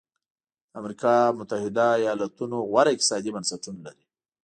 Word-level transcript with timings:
د 0.69 0.71
امریکا 0.81 1.15
متحده 1.37 1.87
ایالتونو 2.01 2.57
غوره 2.69 2.91
اقتصادي 2.93 3.29
بنسټونه 3.35 3.79
لري. 3.87 4.05